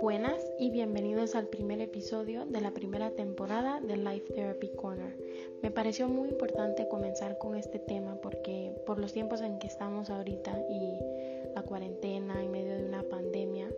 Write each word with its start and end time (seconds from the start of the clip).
Buenas 0.00 0.44
y 0.58 0.70
bienvenidos 0.70 1.34
al 1.34 1.48
primer 1.48 1.80
episodio 1.80 2.46
de 2.46 2.60
la 2.60 2.72
primera 2.72 3.10
temporada 3.10 3.80
de 3.80 3.96
Life 3.96 4.32
Therapy 4.32 4.68
Corner. 4.76 5.16
Me 5.62 5.72
pareció 5.72 6.08
muy 6.08 6.28
importante 6.28 6.86
comenzar 6.88 7.38
con 7.38 7.56
este 7.56 7.80
tema 7.80 8.16
porque 8.22 8.80
por 8.86 9.00
los 9.00 9.12
tiempos 9.12 9.40
en 9.40 9.58
que 9.58 9.66
estamos 9.66 10.10
ahorita 10.10 10.56
y 10.70 10.98
la 11.54 11.62
cuarentena 11.62 12.42
en 12.42 12.52
medio 12.52 12.76
de 12.76 12.84
una 12.84 13.02
pandemia, 13.02 13.72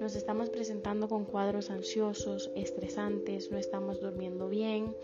nos 0.00 0.16
estamos 0.16 0.48
presentando 0.48 1.08
con 1.08 1.26
cuadros 1.26 1.70
ansiosos, 1.70 2.50
estresantes, 2.54 3.50
no 3.50 3.58
estamos 3.58 4.00
durmiendo 4.00 4.48
bien, 4.48 4.94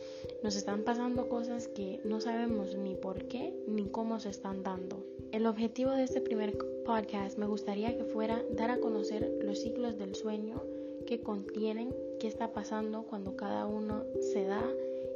nos 0.42 0.56
están 0.56 0.84
pasando 0.84 1.28
cosas 1.28 1.68
que 1.68 2.00
no 2.04 2.20
sabemos 2.20 2.76
ni 2.76 2.94
por 2.94 3.24
qué 3.24 3.52
ni 3.66 3.88
cómo 3.88 4.20
se 4.20 4.30
están 4.30 4.62
dando. 4.62 5.13
El 5.34 5.46
objetivo 5.46 5.90
de 5.90 6.04
este 6.04 6.20
primer 6.20 6.56
podcast 6.86 7.38
me 7.38 7.46
gustaría 7.46 7.96
que 7.96 8.04
fuera 8.04 8.40
dar 8.52 8.70
a 8.70 8.78
conocer 8.78 9.36
los 9.42 9.58
ciclos 9.58 9.98
del 9.98 10.14
sueño 10.14 10.62
que 11.08 11.22
contienen, 11.22 11.92
qué 12.20 12.28
está 12.28 12.52
pasando 12.52 13.02
cuando 13.02 13.34
cada 13.34 13.66
uno 13.66 14.04
se 14.20 14.44
da 14.44 14.62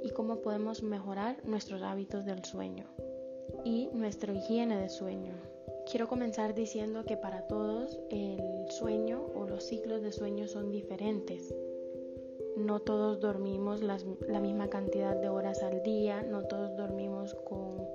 y 0.03 0.11
cómo 0.11 0.41
podemos 0.41 0.83
mejorar 0.83 1.37
nuestros 1.45 1.83
hábitos 1.83 2.25
del 2.27 2.45
sueño 2.45 2.87
y 3.65 3.91
nuestra 3.93 4.33
higiene 4.33 4.81
de 4.81 4.89
sueño. 4.89 5.35
Quiero 5.89 6.09
comenzar 6.09 6.53
diciendo 6.53 7.05
que 7.05 7.17
para 7.17 7.47
todos 7.47 7.97
el 8.11 8.69
sueño 8.71 9.25
o 9.37 9.47
los 9.47 9.69
ciclos 9.69 10.03
de 10.03 10.11
sueño 10.11 10.49
son 10.49 10.73
diferentes. 10.73 11.55
No 12.57 12.81
todos 12.81 13.21
dormimos 13.21 13.83
la 13.83 14.41
misma 14.41 14.69
cantidad 14.69 15.15
de 15.15 15.29
horas 15.29 15.63
al 15.63 15.81
día, 15.85 16.25
no 16.25 16.43
todos 16.43 16.77
dormimos 16.77 17.37
con 17.49 17.87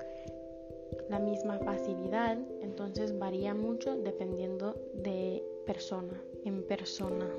la 1.14 1.20
misma 1.20 1.60
facilidad, 1.60 2.40
entonces 2.62 3.20
varía 3.20 3.54
mucho 3.54 3.96
dependiendo 3.96 4.74
de 4.96 5.44
persona 5.64 6.20
en 6.44 6.64
persona. 6.64 7.30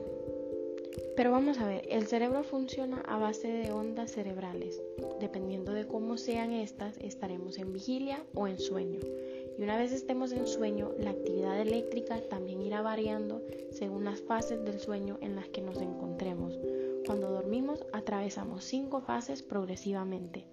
Pero 1.16 1.32
vamos 1.32 1.58
a 1.58 1.66
ver, 1.66 1.84
el 1.90 2.06
cerebro 2.06 2.44
funciona 2.44 3.00
a 3.00 3.18
base 3.18 3.48
de 3.48 3.72
ondas 3.72 4.12
cerebrales. 4.12 4.80
Dependiendo 5.18 5.72
de 5.72 5.88
cómo 5.88 6.16
sean 6.18 6.52
estas, 6.52 6.96
estaremos 6.98 7.58
en 7.58 7.72
vigilia 7.72 8.24
o 8.34 8.46
en 8.46 8.60
sueño. 8.60 9.00
Y 9.58 9.62
una 9.64 9.76
vez 9.76 9.90
estemos 9.90 10.30
en 10.30 10.46
sueño, 10.46 10.92
la 10.96 11.10
actividad 11.10 11.60
eléctrica 11.60 12.20
también 12.30 12.62
irá 12.62 12.80
variando 12.80 13.42
según 13.72 14.04
las 14.04 14.20
fases 14.22 14.64
del 14.64 14.78
sueño 14.78 15.18
en 15.20 15.34
las 15.34 15.48
que 15.48 15.62
nos 15.62 15.78
encontremos. 15.78 16.56
Cuando 17.06 17.28
dormimos, 17.28 17.84
atravesamos 17.92 18.62
cinco 18.62 19.00
fases 19.00 19.42
progresivamente. 19.42 20.44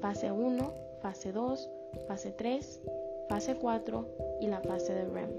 Fase 0.00 0.30
1, 0.32 0.72
fase 1.02 1.32
2, 1.32 1.68
fase 2.06 2.32
3, 2.32 2.80
fase 3.28 3.56
4 3.56 4.06
y 4.40 4.46
la 4.46 4.60
fase 4.60 4.92
de 4.92 5.04
REM. 5.04 5.30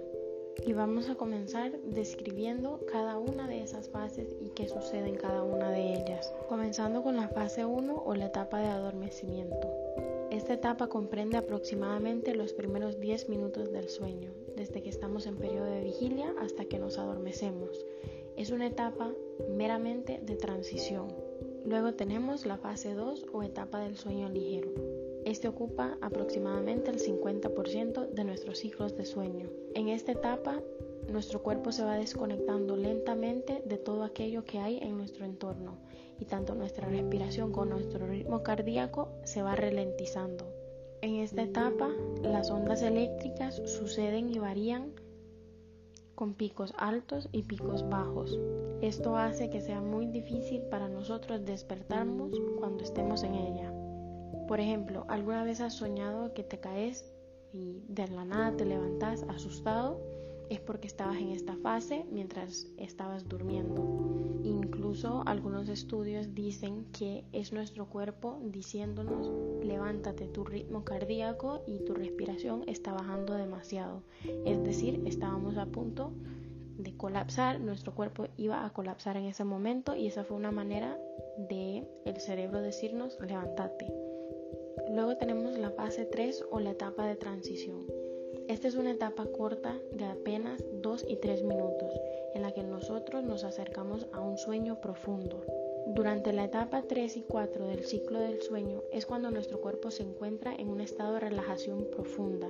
Y 0.65 0.73
vamos 0.73 1.09
a 1.09 1.15
comenzar 1.15 1.71
describiendo 1.81 2.79
cada 2.91 3.17
una 3.17 3.47
de 3.47 3.63
esas 3.63 3.89
fases 3.89 4.35
y 4.39 4.49
qué 4.49 4.67
sucede 4.67 5.09
en 5.09 5.15
cada 5.15 5.43
una 5.43 5.71
de 5.71 5.95
ellas. 5.95 6.33
Comenzando 6.49 7.01
con 7.01 7.15
la 7.15 7.29
fase 7.29 7.65
1 7.65 8.03
o 8.05 8.15
la 8.15 8.25
etapa 8.25 8.59
de 8.59 8.67
adormecimiento. 8.67 9.69
Esta 10.29 10.53
etapa 10.53 10.87
comprende 10.87 11.37
aproximadamente 11.37 12.35
los 12.35 12.53
primeros 12.53 12.99
10 12.99 13.27
minutos 13.29 13.71
del 13.71 13.89
sueño, 13.89 14.31
desde 14.55 14.81
que 14.81 14.89
estamos 14.89 15.25
en 15.25 15.37
periodo 15.37 15.65
de 15.65 15.83
vigilia 15.83 16.33
hasta 16.39 16.65
que 16.65 16.79
nos 16.79 16.97
adormecemos. 16.97 17.85
Es 18.37 18.51
una 18.51 18.67
etapa 18.67 19.11
meramente 19.49 20.21
de 20.23 20.35
transición. 20.35 21.07
Luego 21.65 21.93
tenemos 21.95 22.45
la 22.45 22.57
fase 22.57 22.93
2 22.93 23.25
o 23.33 23.43
etapa 23.43 23.81
del 23.81 23.97
sueño 23.97 24.29
ligero. 24.29 24.71
Este 25.25 25.47
ocupa 25.47 25.97
aproximadamente 26.01 26.89
el 26.89 26.99
50% 26.99 28.09
de 28.09 28.23
nuestros 28.23 28.57
ciclos 28.59 28.95
de 28.95 29.05
sueño. 29.05 29.49
En 29.75 29.87
esta 29.87 30.11
etapa, 30.11 30.61
nuestro 31.09 31.43
cuerpo 31.43 31.71
se 31.71 31.83
va 31.83 31.95
desconectando 31.95 32.75
lentamente 32.75 33.61
de 33.65 33.77
todo 33.77 34.03
aquello 34.03 34.45
que 34.45 34.59
hay 34.59 34.79
en 34.79 34.97
nuestro 34.97 35.25
entorno 35.25 35.77
y 36.19 36.25
tanto 36.25 36.55
nuestra 36.55 36.87
respiración 36.87 37.51
como 37.51 37.65
nuestro 37.65 38.07
ritmo 38.07 38.43
cardíaco 38.43 39.09
se 39.23 39.41
va 39.41 39.55
ralentizando. 39.55 40.45
En 41.01 41.15
esta 41.15 41.41
etapa, 41.41 41.89
las 42.21 42.51
ondas 42.51 42.81
eléctricas 42.81 43.61
suceden 43.65 44.29
y 44.29 44.39
varían 44.39 44.93
con 46.13 46.35
picos 46.35 46.73
altos 46.77 47.27
y 47.31 47.43
picos 47.43 47.87
bajos. 47.89 48.39
Esto 48.81 49.17
hace 49.17 49.49
que 49.49 49.61
sea 49.61 49.81
muy 49.81 50.05
difícil 50.05 50.61
para 50.63 50.87
nosotros 50.87 51.43
despertarnos 51.45 52.39
cuando 52.59 52.83
estemos 52.83 53.23
en 53.23 53.33
ella. 53.33 53.80
Por 54.51 54.59
ejemplo, 54.59 55.05
¿alguna 55.07 55.45
vez 55.45 55.61
has 55.61 55.75
soñado 55.75 56.33
que 56.33 56.43
te 56.43 56.59
caes 56.59 57.09
y 57.53 57.85
de 57.87 58.09
la 58.09 58.25
nada 58.25 58.57
te 58.57 58.65
levantas 58.65 59.23
asustado? 59.29 59.97
Es 60.49 60.59
porque 60.59 60.87
estabas 60.87 61.15
en 61.19 61.29
esta 61.29 61.55
fase 61.55 62.03
mientras 62.11 62.67
estabas 62.75 63.29
durmiendo. 63.29 63.81
Incluso 64.43 65.23
algunos 65.25 65.69
estudios 65.69 66.35
dicen 66.35 66.83
que 66.91 67.23
es 67.31 67.53
nuestro 67.53 67.85
cuerpo 67.85 68.41
diciéndonos 68.43 69.31
levántate, 69.63 70.27
tu 70.27 70.43
ritmo 70.43 70.83
cardíaco 70.83 71.61
y 71.65 71.79
tu 71.85 71.93
respiración 71.93 72.65
está 72.67 72.91
bajando 72.91 73.35
demasiado. 73.35 74.03
Es 74.43 74.61
decir, 74.65 75.01
estábamos 75.05 75.57
a 75.57 75.65
punto 75.67 76.11
de 76.77 76.93
colapsar, 76.97 77.61
nuestro 77.61 77.95
cuerpo 77.95 78.27
iba 78.35 78.65
a 78.65 78.73
colapsar 78.73 79.15
en 79.15 79.27
ese 79.27 79.45
momento 79.45 79.95
y 79.95 80.07
esa 80.07 80.25
fue 80.25 80.35
una 80.35 80.51
manera 80.51 80.99
de 81.37 81.87
el 82.03 82.19
cerebro 82.19 82.61
decirnos 82.61 83.17
levántate. 83.21 84.10
Luego 84.93 85.15
tenemos 85.15 85.57
la 85.57 85.71
fase 85.71 86.05
3 86.05 86.45
o 86.51 86.59
la 86.59 86.71
etapa 86.71 87.05
de 87.05 87.15
transición. 87.15 87.85
Esta 88.49 88.67
es 88.67 88.75
una 88.75 88.91
etapa 88.91 89.25
corta 89.25 89.79
de 89.93 90.03
apenas 90.03 90.61
2 90.81 91.05
y 91.07 91.15
3 91.15 91.43
minutos 91.43 91.93
en 92.35 92.41
la 92.41 92.51
que 92.51 92.63
nosotros 92.63 93.23
nos 93.23 93.45
acercamos 93.45 94.07
a 94.11 94.19
un 94.19 94.37
sueño 94.37 94.81
profundo. 94.81 95.45
Durante 95.87 96.33
la 96.33 96.43
etapa 96.43 96.81
3 96.81 97.15
y 97.15 97.21
4 97.21 97.67
del 97.67 97.85
ciclo 97.85 98.19
del 98.19 98.41
sueño 98.41 98.83
es 98.91 99.05
cuando 99.05 99.31
nuestro 99.31 99.61
cuerpo 99.61 99.91
se 99.91 100.03
encuentra 100.03 100.53
en 100.53 100.67
un 100.67 100.81
estado 100.81 101.13
de 101.13 101.21
relajación 101.21 101.87
profunda 101.89 102.49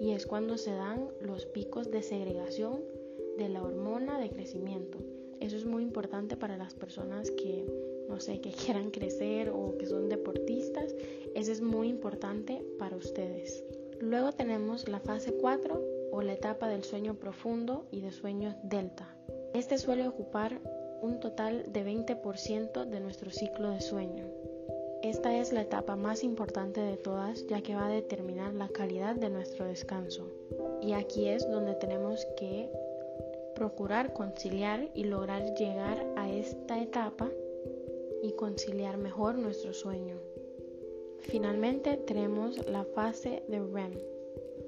y 0.00 0.12
es 0.12 0.26
cuando 0.26 0.56
se 0.56 0.72
dan 0.72 1.08
los 1.20 1.44
picos 1.44 1.90
de 1.90 2.02
segregación 2.02 2.82
de 3.36 3.50
la 3.50 3.62
hormona 3.62 4.18
de 4.18 4.30
crecimiento. 4.30 4.96
Eso 5.40 5.58
es 5.58 5.66
muy 5.66 5.82
importante 5.82 6.38
para 6.38 6.56
las 6.56 6.74
personas 6.74 7.30
que 7.30 7.66
no 8.08 8.20
sé, 8.20 8.40
que 8.40 8.50
quieran 8.50 8.90
crecer 8.90 9.50
o 9.50 9.76
que 9.78 9.86
son 9.86 10.08
deportistas, 10.08 10.94
eso 11.34 11.52
es 11.52 11.60
muy 11.60 11.88
importante 11.88 12.64
para 12.78 12.96
ustedes. 12.96 13.64
Luego 14.00 14.32
tenemos 14.32 14.88
la 14.88 15.00
fase 15.00 15.32
4 15.32 15.82
o 16.12 16.22
la 16.22 16.32
etapa 16.32 16.68
del 16.68 16.84
sueño 16.84 17.14
profundo 17.14 17.86
y 17.90 18.00
de 18.00 18.12
sueño 18.12 18.56
delta. 18.62 19.08
Este 19.54 19.78
suele 19.78 20.06
ocupar 20.06 20.60
un 21.00 21.20
total 21.20 21.64
de 21.72 21.84
20% 21.84 22.84
de 22.86 23.00
nuestro 23.00 23.30
ciclo 23.30 23.70
de 23.70 23.80
sueño. 23.80 24.26
Esta 25.02 25.36
es 25.36 25.52
la 25.52 25.62
etapa 25.62 25.96
más 25.96 26.24
importante 26.24 26.80
de 26.80 26.96
todas 26.96 27.46
ya 27.46 27.60
que 27.60 27.74
va 27.74 27.86
a 27.86 27.90
determinar 27.90 28.54
la 28.54 28.68
calidad 28.68 29.14
de 29.14 29.28
nuestro 29.28 29.66
descanso. 29.66 30.26
Y 30.80 30.92
aquí 30.92 31.28
es 31.28 31.48
donde 31.50 31.74
tenemos 31.74 32.26
que 32.38 32.70
procurar 33.54 34.12
conciliar 34.12 34.88
y 34.94 35.04
lograr 35.04 35.54
llegar 35.54 36.04
a 36.16 36.30
esta 36.30 36.80
etapa 36.80 37.30
y 38.24 38.32
conciliar 38.32 38.96
mejor 38.96 39.36
nuestro 39.36 39.74
sueño. 39.74 40.18
Finalmente 41.20 41.98
tenemos 41.98 42.66
la 42.70 42.84
fase 42.84 43.42
de 43.48 43.60
REM 43.60 43.92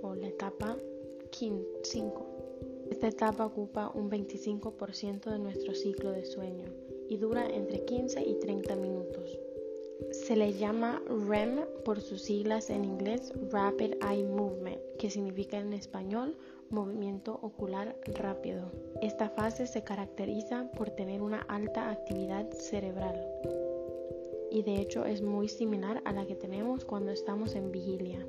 o 0.02 0.14
la 0.14 0.28
etapa 0.28 0.76
5. 1.30 2.26
Esta 2.90 3.08
etapa 3.08 3.46
ocupa 3.46 3.90
un 3.94 4.10
25% 4.10 5.30
de 5.30 5.38
nuestro 5.38 5.74
ciclo 5.74 6.12
de 6.12 6.26
sueño 6.26 6.66
y 7.08 7.16
dura 7.16 7.48
entre 7.48 7.84
15 7.84 8.22
y 8.22 8.34
30 8.34 8.76
minutos. 8.76 9.38
Se 10.12 10.36
le 10.36 10.52
llama 10.52 11.02
REM 11.26 11.64
por 11.82 12.02
sus 12.02 12.22
siglas 12.22 12.68
en 12.68 12.84
inglés 12.84 13.32
Rapid 13.50 13.94
Eye 14.02 14.24
Movement, 14.24 14.80
que 14.98 15.08
significa 15.08 15.58
en 15.58 15.72
español 15.72 16.36
movimiento 16.70 17.38
ocular 17.42 17.96
rápido. 18.06 18.70
Esta 19.02 19.28
fase 19.28 19.66
se 19.66 19.82
caracteriza 19.82 20.70
por 20.76 20.90
tener 20.90 21.22
una 21.22 21.42
alta 21.42 21.90
actividad 21.90 22.50
cerebral 22.50 23.26
y 24.50 24.62
de 24.62 24.80
hecho 24.80 25.04
es 25.04 25.22
muy 25.22 25.48
similar 25.48 26.00
a 26.04 26.12
la 26.12 26.26
que 26.26 26.34
tenemos 26.34 26.84
cuando 26.84 27.12
estamos 27.12 27.54
en 27.54 27.72
vigilia. 27.72 28.26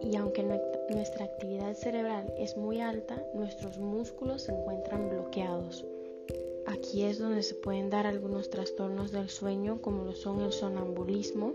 Y 0.00 0.16
aunque 0.16 0.44
nuestra 0.90 1.24
actividad 1.24 1.74
cerebral 1.74 2.32
es 2.38 2.56
muy 2.56 2.80
alta, 2.80 3.20
nuestros 3.34 3.78
músculos 3.78 4.42
se 4.42 4.52
encuentran 4.52 5.08
bloqueados. 5.08 5.84
Aquí 6.66 7.02
es 7.04 7.18
donde 7.18 7.42
se 7.42 7.54
pueden 7.54 7.90
dar 7.90 8.06
algunos 8.06 8.50
trastornos 8.50 9.12
del 9.12 9.28
sueño 9.28 9.80
como 9.82 10.04
lo 10.04 10.14
son 10.14 10.40
el 10.40 10.52
sonambulismo 10.52 11.54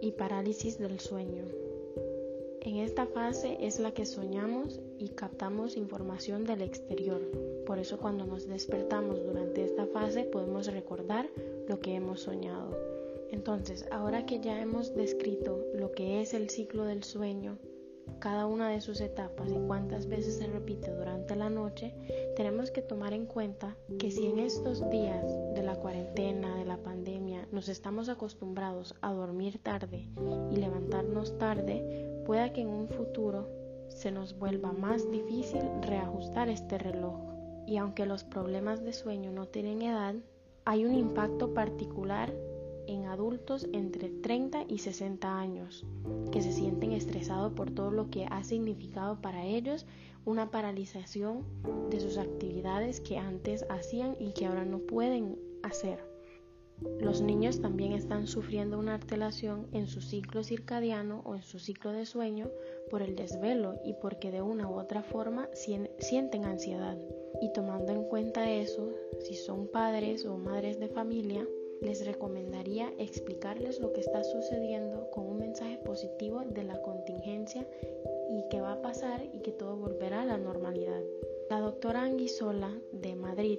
y 0.00 0.12
parálisis 0.12 0.78
del 0.78 1.00
sueño. 1.00 1.63
En 2.64 2.76
esta 2.76 3.04
fase 3.04 3.58
es 3.60 3.78
la 3.78 3.92
que 3.92 4.06
soñamos 4.06 4.80
y 4.98 5.10
captamos 5.10 5.76
información 5.76 6.44
del 6.44 6.62
exterior. 6.62 7.20
Por 7.66 7.78
eso 7.78 7.98
cuando 7.98 8.24
nos 8.24 8.48
despertamos 8.48 9.22
durante 9.22 9.62
esta 9.62 9.86
fase 9.86 10.24
podemos 10.24 10.66
recordar 10.68 11.28
lo 11.68 11.78
que 11.80 11.94
hemos 11.94 12.22
soñado. 12.22 12.74
Entonces, 13.30 13.86
ahora 13.90 14.24
que 14.24 14.40
ya 14.40 14.62
hemos 14.62 14.94
descrito 14.94 15.62
lo 15.74 15.92
que 15.92 16.22
es 16.22 16.32
el 16.32 16.48
ciclo 16.48 16.86
del 16.86 17.04
sueño 17.04 17.58
cada 18.18 18.46
una 18.46 18.68
de 18.68 18.80
sus 18.80 19.00
etapas 19.00 19.50
y 19.50 19.58
cuántas 19.66 20.06
veces 20.06 20.36
se 20.36 20.46
repite 20.46 20.90
durante 20.90 21.36
la 21.36 21.50
noche, 21.50 21.94
tenemos 22.36 22.70
que 22.70 22.82
tomar 22.82 23.12
en 23.12 23.26
cuenta 23.26 23.76
que 23.98 24.10
si 24.10 24.26
en 24.26 24.38
estos 24.38 24.88
días 24.90 25.24
de 25.54 25.62
la 25.62 25.76
cuarentena, 25.76 26.56
de 26.56 26.64
la 26.64 26.78
pandemia, 26.78 27.48
nos 27.52 27.68
estamos 27.68 28.08
acostumbrados 28.08 28.94
a 29.00 29.12
dormir 29.12 29.60
tarde 29.62 30.08
y 30.50 30.56
levantarnos 30.56 31.38
tarde, 31.38 32.03
pueda 32.24 32.52
que 32.52 32.62
en 32.62 32.68
un 32.68 32.88
futuro 32.88 33.48
se 33.88 34.10
nos 34.10 34.38
vuelva 34.38 34.72
más 34.72 35.10
difícil 35.10 35.62
reajustar 35.82 36.48
este 36.48 36.78
reloj. 36.78 37.14
Y 37.66 37.76
aunque 37.78 38.06
los 38.06 38.24
problemas 38.24 38.84
de 38.84 38.92
sueño 38.92 39.30
no 39.30 39.46
tienen 39.46 39.82
edad, 39.82 40.14
hay 40.64 40.84
un 40.84 40.94
impacto 40.94 41.54
particular 41.54 42.34
en 42.86 43.06
adultos 43.06 43.66
entre 43.72 44.08
30 44.08 44.64
y 44.68 44.78
60 44.78 45.38
años, 45.38 45.86
que 46.30 46.42
se 46.42 46.52
sienten 46.52 46.92
estresados 46.92 47.52
por 47.52 47.70
todo 47.70 47.90
lo 47.90 48.10
que 48.10 48.26
ha 48.26 48.44
significado 48.44 49.20
para 49.20 49.44
ellos 49.44 49.86
una 50.24 50.50
paralización 50.50 51.44
de 51.90 52.00
sus 52.00 52.18
actividades 52.18 53.00
que 53.00 53.18
antes 53.18 53.64
hacían 53.68 54.16
y 54.18 54.32
que 54.32 54.46
ahora 54.46 54.64
no 54.64 54.78
pueden 54.78 55.38
hacer. 55.62 56.13
Los 57.00 57.22
niños 57.22 57.60
también 57.60 57.92
están 57.92 58.26
sufriendo 58.26 58.78
una 58.78 58.94
alteración 58.94 59.66
en 59.72 59.86
su 59.86 60.00
ciclo 60.00 60.42
circadiano 60.42 61.22
o 61.24 61.34
en 61.34 61.42
su 61.42 61.58
ciclo 61.58 61.92
de 61.92 62.06
sueño 62.06 62.50
por 62.90 63.02
el 63.02 63.14
desvelo 63.14 63.80
y 63.84 63.94
porque 63.94 64.30
de 64.30 64.42
una 64.42 64.68
u 64.68 64.78
otra 64.78 65.02
forma 65.02 65.48
sienten 65.52 66.44
ansiedad. 66.44 66.98
Y 67.40 67.52
tomando 67.52 67.92
en 67.92 68.04
cuenta 68.04 68.50
eso, 68.50 68.92
si 69.20 69.34
son 69.34 69.68
padres 69.68 70.24
o 70.26 70.36
madres 70.36 70.78
de 70.78 70.88
familia, 70.88 71.46
les 71.80 72.04
recomendaría 72.06 72.92
explicarles 72.98 73.80
lo 73.80 73.92
que 73.92 74.00
está 74.00 74.24
sucediendo 74.24 75.10
con 75.10 75.26
un 75.26 75.38
mensaje 75.38 75.78
positivo 75.78 76.40
de 76.40 76.64
la 76.64 76.80
contingencia 76.80 77.66
y 78.30 78.48
que 78.48 78.60
va 78.60 78.72
a 78.72 78.82
pasar 78.82 79.22
y 79.32 79.40
que 79.40 79.52
todo 79.52 79.76
volverá 79.76 80.22
a 80.22 80.26
la 80.26 80.38
normalidad. 80.38 81.02
La 81.50 81.60
doctora 81.60 82.02
Anguisola 82.02 82.72
de 82.92 83.14
Madrid 83.14 83.58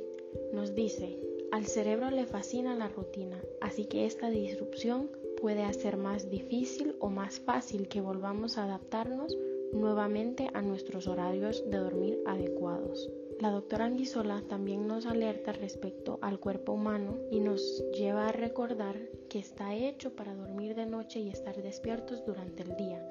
nos 0.54 0.76
dice, 0.76 1.20
al 1.52 1.66
cerebro 1.66 2.10
le 2.12 2.26
fascina 2.26 2.76
la 2.76 2.90
rutina, 2.90 3.42
así 3.62 3.86
que 3.86 4.06
esta 4.06 4.30
disrupción 4.30 5.10
puede 5.40 5.64
hacer 5.64 5.98
más 5.98 6.30
difícil 6.30 6.96
o 7.00 7.10
más 7.10 7.40
fácil 7.40 7.88
que 7.88 8.02
volvamos 8.02 8.58
a 8.58 8.66
adaptarnos 8.66 9.38
nuevamente 9.74 10.50
a 10.54 10.62
nuestros 10.62 11.08
horarios 11.08 11.64
de 11.70 11.78
dormir 11.78 12.20
adecuados. 12.26 13.10
La 13.40 13.52
doctora 13.52 13.86
Anguisola 13.86 14.42
también 14.48 14.88
nos 14.88 15.06
alerta 15.06 15.52
respecto 15.52 16.20
al 16.22 16.40
cuerpo 16.40 16.72
humano 16.72 17.18
y 17.30 17.42
nos 17.42 17.84
lleva 17.92 18.30
a 18.30 18.32
recordar 18.32 18.96
que 19.30 19.40
está 19.40 19.76
hecho 19.76 20.16
para 20.16 20.34
dormir 20.34 20.74
de 20.74 20.86
noche 20.86 21.20
y 21.20 21.30
estar 21.30 21.62
despiertos 21.62 22.26
durante 22.26 22.64
el 22.64 22.78
día. 22.78 23.06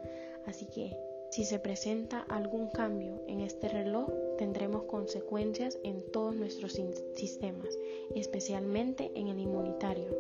Así 0.46 0.66
que 0.66 0.96
si 1.34 1.44
se 1.44 1.58
presenta 1.58 2.20
algún 2.28 2.68
cambio 2.68 3.20
en 3.26 3.40
este 3.40 3.68
reloj, 3.68 4.08
tendremos 4.38 4.84
consecuencias 4.84 5.80
en 5.82 6.00
todos 6.12 6.36
nuestros 6.36 6.80
sistemas, 7.14 7.76
especialmente 8.14 9.10
en 9.16 9.26
el 9.26 9.40
inmunitario. 9.40 10.16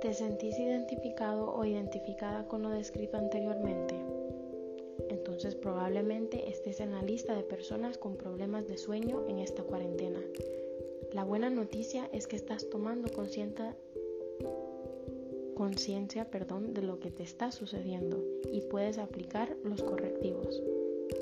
¿Te 0.00 0.12
sentís 0.14 0.58
identificado 0.58 1.54
o 1.54 1.64
identificada 1.64 2.48
con 2.48 2.62
lo 2.62 2.70
descrito 2.70 3.16
anteriormente? 3.16 3.94
entonces 5.08 5.54
probablemente 5.54 6.50
estés 6.50 6.80
en 6.80 6.90
la 6.90 7.02
lista 7.02 7.36
de 7.36 7.44
personas 7.44 7.96
con 7.96 8.16
problemas 8.16 8.66
de 8.66 8.76
sueño 8.76 9.24
en 9.28 9.38
esta 9.38 9.62
cuarentena. 9.62 10.20
La 11.12 11.22
buena 11.22 11.48
noticia 11.48 12.10
es 12.12 12.26
que 12.26 12.36
estás 12.36 12.68
tomando 12.68 13.08
conciencia 15.58 16.30
perdón, 16.30 16.72
de 16.72 16.82
lo 16.82 17.00
que 17.00 17.10
te 17.10 17.24
está 17.24 17.50
sucediendo 17.50 18.24
y 18.52 18.60
puedes 18.60 18.96
aplicar 18.96 19.56
los 19.64 19.82
correctivos. 19.82 20.62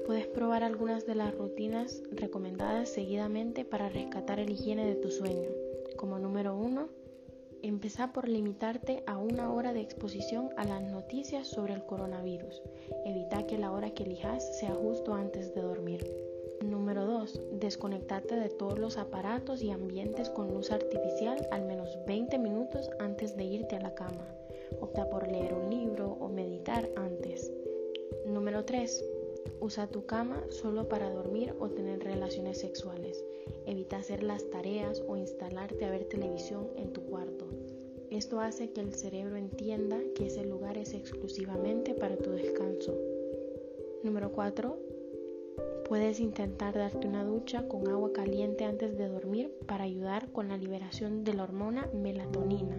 Puedes 0.04 0.26
probar 0.26 0.62
algunas 0.62 1.06
de 1.06 1.14
las 1.14 1.34
rutinas 1.34 2.02
recomendadas 2.12 2.90
seguidamente 2.90 3.64
para 3.64 3.88
rescatar 3.88 4.38
el 4.38 4.50
higiene 4.50 4.84
de 4.84 4.96
tu 4.96 5.10
sueño. 5.10 5.48
Como 5.96 6.18
número 6.18 6.54
uno, 6.54 6.90
Empezá 7.62 8.12
por 8.12 8.28
limitarte 8.28 9.02
a 9.06 9.18
una 9.18 9.52
hora 9.52 9.72
de 9.72 9.80
exposición 9.80 10.50
a 10.56 10.64
las 10.64 10.82
noticias 10.82 11.48
sobre 11.48 11.74
el 11.74 11.84
coronavirus. 11.84 12.62
Evita 13.04 13.44
que 13.46 13.58
la 13.58 13.72
hora 13.72 13.90
que 13.90 14.04
elijas 14.04 14.58
sea 14.58 14.72
justo 14.72 15.14
antes 15.14 15.52
de 15.52 15.62
dormir. 15.62 16.06
Número 16.86 17.04
2. 17.04 17.40
Desconectarte 17.54 18.36
de 18.36 18.48
todos 18.48 18.78
los 18.78 18.96
aparatos 18.96 19.60
y 19.60 19.72
ambientes 19.72 20.30
con 20.30 20.54
luz 20.54 20.70
artificial 20.70 21.44
al 21.50 21.66
menos 21.66 21.98
20 22.06 22.38
minutos 22.38 22.88
antes 23.00 23.36
de 23.36 23.42
irte 23.42 23.74
a 23.74 23.80
la 23.80 23.96
cama. 23.96 24.24
Opta 24.80 25.10
por 25.10 25.26
leer 25.26 25.52
un 25.52 25.68
libro 25.68 26.16
o 26.20 26.28
meditar 26.28 26.88
antes. 26.94 27.52
Número 28.24 28.64
3. 28.64 29.04
Usa 29.58 29.88
tu 29.88 30.06
cama 30.06 30.44
solo 30.48 30.88
para 30.88 31.10
dormir 31.10 31.56
o 31.58 31.70
tener 31.70 32.04
relaciones 32.04 32.58
sexuales. 32.58 33.24
Evita 33.66 33.96
hacer 33.96 34.22
las 34.22 34.48
tareas 34.50 35.02
o 35.08 35.16
instalarte 35.16 35.86
a 35.86 35.90
ver 35.90 36.04
televisión 36.04 36.68
en 36.76 36.92
tu 36.92 37.02
cuarto. 37.02 37.48
Esto 38.10 38.38
hace 38.38 38.70
que 38.70 38.80
el 38.80 38.94
cerebro 38.94 39.34
entienda 39.34 39.98
que 40.14 40.26
ese 40.26 40.44
lugar 40.44 40.78
es 40.78 40.94
exclusivamente 40.94 41.94
para 41.94 42.16
tu 42.16 42.30
descanso. 42.30 42.96
Número 44.04 44.30
4. 44.30 44.85
Puedes 45.88 46.18
intentar 46.18 46.74
darte 46.74 47.06
una 47.06 47.22
ducha 47.22 47.68
con 47.68 47.86
agua 47.86 48.12
caliente 48.12 48.64
antes 48.64 48.98
de 48.98 49.06
dormir 49.06 49.56
para 49.68 49.84
ayudar 49.84 50.32
con 50.32 50.48
la 50.48 50.56
liberación 50.56 51.22
de 51.22 51.34
la 51.34 51.44
hormona 51.44 51.88
melatonina. 51.94 52.76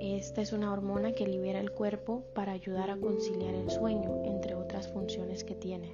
Esta 0.00 0.42
es 0.42 0.52
una 0.52 0.72
hormona 0.72 1.12
que 1.12 1.28
libera 1.28 1.60
el 1.60 1.70
cuerpo 1.70 2.24
para 2.34 2.50
ayudar 2.50 2.90
a 2.90 2.96
conciliar 2.96 3.54
el 3.54 3.70
sueño, 3.70 4.24
entre 4.24 4.56
otras 4.56 4.88
funciones 4.92 5.44
que 5.44 5.54
tiene. 5.54 5.92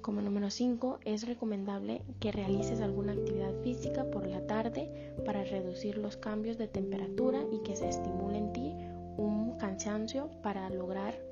Como 0.00 0.22
número 0.22 0.48
5, 0.48 1.00
es 1.04 1.26
recomendable 1.26 2.00
que 2.20 2.32
realices 2.32 2.80
alguna 2.80 3.12
actividad 3.12 3.52
física 3.62 4.10
por 4.10 4.26
la 4.26 4.46
tarde 4.46 5.12
para 5.26 5.44
reducir 5.44 5.98
los 5.98 6.16
cambios 6.16 6.56
de 6.56 6.68
temperatura 6.68 7.44
y 7.52 7.58
que 7.58 7.76
se 7.76 7.90
estimule 7.90 8.38
en 8.38 8.52
ti 8.54 8.74
un 9.18 9.58
cansancio 9.58 10.30
para 10.42 10.70
lograr 10.70 11.22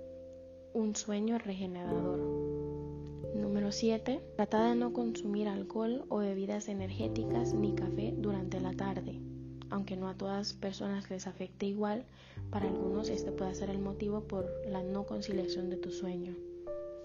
un 0.75 0.95
sueño 0.95 1.39
regenerador. 1.39 2.46
Número 3.41 3.71
7. 3.71 4.21
Trata 4.37 4.69
de 4.69 4.75
no 4.75 4.93
consumir 4.93 5.49
alcohol 5.49 6.05
o 6.09 6.19
bebidas 6.19 6.69
energéticas 6.69 7.55
ni 7.55 7.75
café 7.75 8.15
durante 8.17 8.61
la 8.61 8.73
tarde. 8.73 9.21
Aunque 9.71 9.97
no 9.97 10.09
a 10.09 10.15
todas 10.15 10.55
personas 10.55 11.11
les 11.11 11.27
afecte 11.27 11.67
igual, 11.67 12.05
para 12.51 12.67
algunos 12.69 13.09
este 13.09 13.33
puede 13.33 13.55
ser 13.55 13.71
el 13.71 13.79
motivo 13.79 14.23
por 14.23 14.51
la 14.69 14.83
no 14.83 15.05
conciliación 15.05 15.71
de 15.71 15.77
tu 15.77 15.91
sueño. 15.91 16.35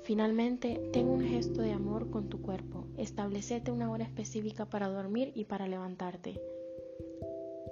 Finalmente, 0.04 0.90
ten 0.92 1.08
un 1.08 1.22
gesto 1.22 1.62
de 1.62 1.74
amor 1.74 2.10
con 2.10 2.30
tu 2.30 2.42
cuerpo. 2.42 2.86
Establecete 2.98 3.72
una 3.72 3.92
hora 3.92 4.04
específica 4.04 4.66
para 4.66 4.88
dormir 4.88 5.32
y 5.36 5.46
para 5.46 5.68
levantarte. 5.68 6.42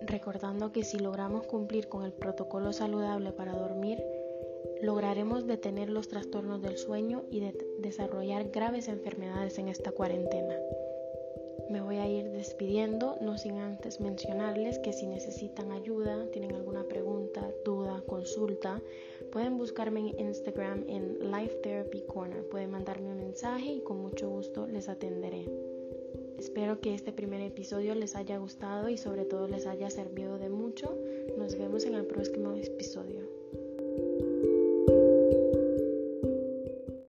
Recordando 0.01 0.71
que 0.71 0.83
si 0.83 0.99
logramos 0.99 1.45
cumplir 1.47 1.89
con 1.89 2.05
el 2.05 2.13
protocolo 2.13 2.71
saludable 2.71 3.31
para 3.31 3.53
dormir, 3.53 4.03
lograremos 4.81 5.45
detener 5.45 5.89
los 5.89 6.07
trastornos 6.07 6.61
del 6.61 6.77
sueño 6.77 7.23
y 7.29 7.41
desarrollar 7.79 8.49
graves 8.49 8.87
enfermedades 8.87 9.57
en 9.57 9.67
esta 9.67 9.91
cuarentena. 9.91 10.55
Me 11.69 11.81
voy 11.81 11.97
a 11.97 12.07
ir 12.07 12.31
despidiendo, 12.31 13.17
no 13.21 13.37
sin 13.37 13.59
antes 13.59 13.99
mencionarles 13.99 14.79
que 14.79 14.91
si 14.91 15.05
necesitan 15.05 15.71
ayuda, 15.71 16.25
tienen 16.31 16.55
alguna 16.55 16.83
pregunta, 16.85 17.47
duda, 17.63 18.01
consulta, 18.07 18.81
pueden 19.31 19.59
buscarme 19.59 19.99
en 20.17 20.27
Instagram 20.29 20.85
en 20.87 21.31
Life 21.31 21.57
Therapy 21.61 22.01
Corner. 22.07 22.43
Pueden 22.49 22.71
mandarme 22.71 23.11
un 23.11 23.19
mensaje 23.19 23.73
y 23.73 23.81
con 23.81 24.01
mucho 24.01 24.27
gusto 24.29 24.65
les 24.65 24.89
atenderé. 24.89 25.45
Espero 26.39 26.81
que 26.81 26.95
este 26.95 27.11
primer 27.11 27.41
episodio 27.41 27.93
les 27.93 28.15
haya 28.15 28.39
gustado 28.39 28.89
y 28.89 28.97
sobre 28.97 29.25
todo 29.25 29.47
les 29.47 29.67
haya 29.67 29.91
servido 29.91 30.39
de 30.39 30.49
mucho. 30.49 30.97
Nos 31.37 31.55
vemos 31.55 31.85
en 31.85 31.93
el 31.93 32.05
próximo 32.05 32.53
episodio. 32.53 33.28